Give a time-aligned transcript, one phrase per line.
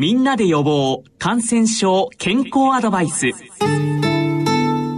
[0.00, 3.32] みんなで予防感染症健康アドバイス。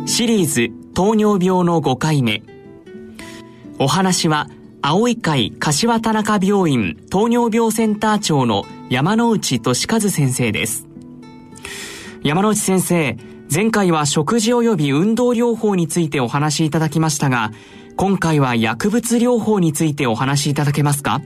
[0.06, 2.44] シリーズ糖尿病の5回目。
[3.80, 4.49] お話は
[4.80, 10.86] 青い会柏田中病院糖尿病センター長の山内俊和先生です。
[12.23, 13.16] 山内先生
[13.53, 17.50] 前回は食事及び運動療法についてお話しいただきましたが
[17.96, 21.21] 今回は薬物療法についてお話しいただけますか？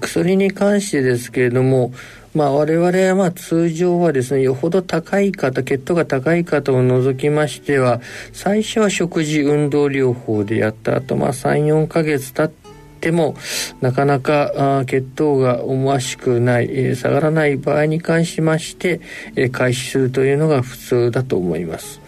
[0.00, 1.92] 薬に関してですけれども
[2.36, 8.02] まあ、我々はまあ通常はですね、よほど高い方、血糖が高い方を除きましては、
[8.34, 12.70] 最初は食事運動療法でやった後、まあ3、4ヶ月経っ
[13.00, 13.36] ても、
[13.80, 19.00] なかなかあ血糖が思わしくない、えー、下がらない場合に関しまして、
[19.34, 22.02] えー、開始するというのが普通だと思います。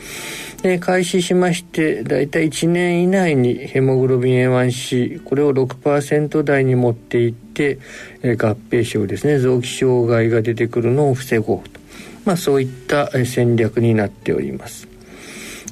[0.63, 7.79] で開始しましてだいたい1年以内にヘモグロビン A1C これを6%台に持っていって、
[8.23, 11.81] え合併症ですね臓器障害が出てくるのを防ごうと、
[12.25, 14.89] まあ、そういった戦略になっております。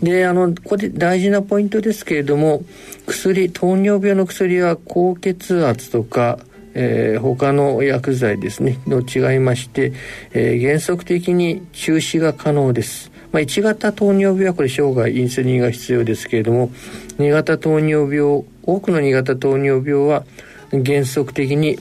[0.03, 2.63] であのここで大事なポイントですけれども
[3.07, 6.39] 薬糖尿病の薬は高血圧とか
[6.79, 9.95] えー、他の薬剤ですねの違いまして、
[10.33, 16.71] えー、原則的に中止が可能ですまあ、1型糖尿病はこれ生涯インスリンが必要ですけれども
[17.19, 20.25] 2型糖尿病多くの2型糖尿病は
[20.71, 21.79] 原則的に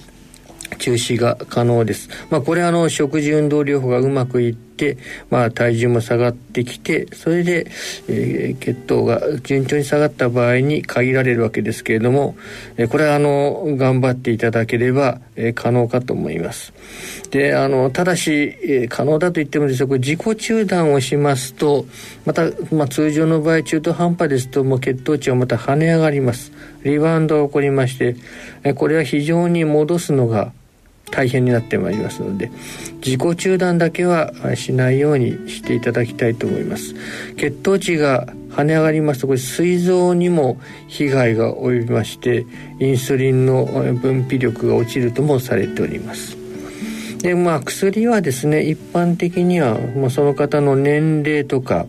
[0.78, 2.10] 中止が可能です。
[2.30, 4.75] まあ、これはあの食事運動療法がうまくいって、
[5.30, 7.68] まあ、体重も下がってきてそれで、
[8.08, 12.36] えー、血糖が順調に下がった場合に限られるわけですけれども、
[12.78, 16.74] えー、これはあの頑張っていただければ、えー、可能かと思います。
[17.32, 18.32] であのただし、
[18.64, 21.86] えー、可能だと言ってもですねこれ自己中断をしますと
[22.26, 26.52] また、まあ、通常の場合中途半端ですともう血糖値はまた跳ね上がります
[26.84, 28.16] リバウンドが起こりまして、
[28.64, 30.54] えー、これは非常に戻すのが
[31.12, 32.52] 大変になってまいりますので
[33.06, 36.96] 自己中断だけはしないようにしていただきたいと思います。
[37.38, 40.58] 血糖値が跳ね上がりますとこれ膵臓にも
[40.88, 42.46] 被害が及びまして
[42.80, 46.38] インスリンの分泌力が落ちるともされております。
[47.22, 51.86] でまあ薬はですね一般的には、まあ、その方の年齢とか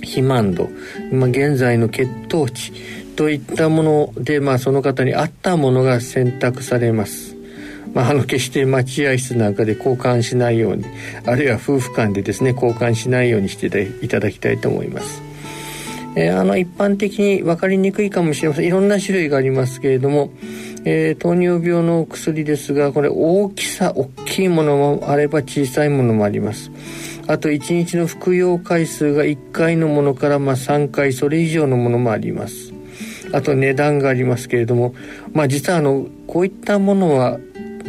[0.00, 0.68] 肥満度、
[1.12, 2.72] まあ、現在の血糖値
[3.16, 7.29] といったもので、まあ、その方に合ったものが選択されます。
[7.94, 10.84] まあ、あの決して待合室なんかで交換しないように
[11.26, 13.66] あるいは夫婦間でですね交換しないようにして
[14.02, 15.22] いただきたいと思います。
[16.16, 18.66] えー、あの一般的に分かりにくいかもしれません。
[18.66, 20.30] いろんな種類がありますけれども、
[20.84, 26.70] えー、糖尿病の薬ですがこれ大きさ大きいものもあれば小さいものもあります。
[27.28, 32.72] あと1日の服用回数が1回のものからまあ3回それ以上のものもあります。
[33.32, 34.94] あと値段がありますけれども
[35.32, 37.38] まあ実はあのこういったものは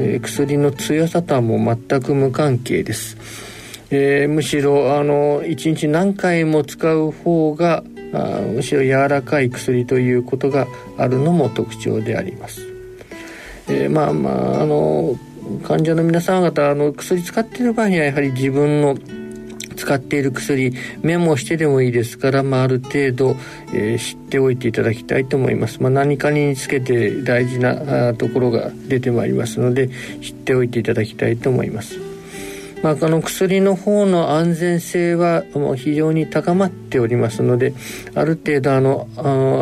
[0.01, 3.17] えー、薬の強さとはもう全く無関係です、
[3.91, 10.65] えー、むしろあの1日何回も使う方があむしろ柔らかい薬ということが
[10.97, 12.61] あるのも特徴であります、
[13.69, 15.15] えー、まあまああの
[15.63, 18.97] 患者の皆様方あの薬使っている場合にはやはり自分の
[19.81, 23.35] 使っている薬メモしてでもいいですから、まあ、ある程度、
[23.73, 29.89] えー、知っておいていただきたいと思います、まあ、何かにつけて大事なところが出てまいりますので
[30.21, 32.10] 知っておいていただきたいと思います。
[32.83, 37.73] まあ、あの薬の方の安全性はもう非常に高まっておりますので
[38.15, 39.07] ある程度あの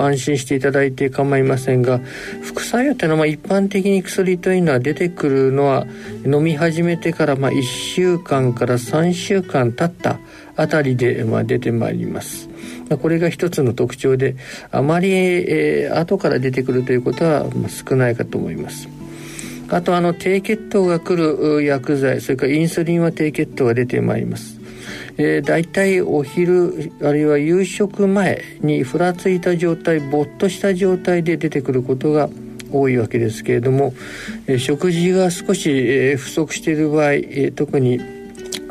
[0.02, 2.00] 安心していただいて構いませんが
[2.42, 5.86] 副作用というのは一般的に薬というのは出てくるのは
[6.26, 10.20] 飲み始めてからまあ1週間から3週間経った
[10.56, 12.50] あたりでまあ出てまいります。
[13.02, 14.36] これが一つの特徴で
[14.72, 18.90] あまり、えー、後から出てくるということは少ないかと思います。
[19.72, 24.60] あとあの低血糖が来る薬剤それからインスリンは低血糖が出てまいります。
[25.18, 32.30] えー、大体お昼あるいは夕食前にふらついた状態ぼっとした状態で出てくることが
[32.72, 33.94] 多いわけですけれども、
[34.48, 38.00] えー、食事が少し、えー、不足している場合、えー、特に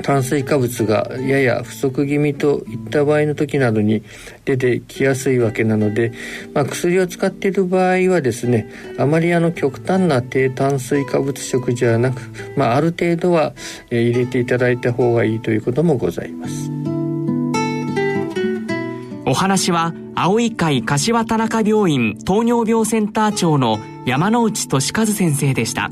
[0.08, 4.02] 炭水化物がやや不足気味といった場合の時などに
[4.46, 6.12] 出てきやすいわけなので、
[6.54, 12.22] まあ、薬を使っている場合はですねあまりあの極端な低炭水化物食じゃなく、
[12.56, 13.52] まあ、ある程度は、
[13.90, 16.70] 入れていただいた方がいいということもございます
[19.26, 25.90] お話は青い会柏田中病院糖尿病センター長の山内俊和先生でした。